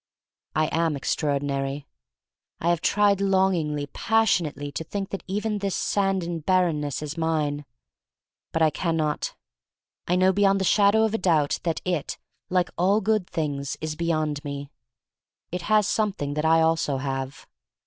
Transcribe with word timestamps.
I 0.55 0.65
am 0.71 0.95
extraordinary. 0.95 1.85
I 2.59 2.69
have 2.69 2.81
tried 2.81 3.21
longingly, 3.21 3.85
passionately, 3.85 4.71
to 4.71 4.83
think 4.83 5.11
that 5.11 5.21
even 5.27 5.59
this 5.59 5.75
sand 5.75 6.23
and 6.23 6.43
bar 6.43 6.63
renness 6.63 7.03
is 7.03 7.19
mine. 7.19 7.65
But 8.51 8.63
I 8.63 8.71
can 8.71 8.97
not. 8.97 9.35
I 10.07 10.15
know 10.15 10.33
beyond 10.33 10.59
the 10.59 10.65
shadow 10.65 11.03
of 11.03 11.13
a 11.13 11.19
dotibt 11.19 11.61
that 11.65 11.81
it, 11.85 12.17
like 12.49 12.71
all 12.79 12.99
good 12.99 13.29
things, 13.29 13.77
is 13.79 13.95
beyond 13.95 14.43
me. 14.43 14.71
It 15.51 15.61
has 15.69 15.85
something 15.85 16.33
that 16.33 16.45
I 16.45 16.61
also 16.61 16.97
have. 16.97 17.45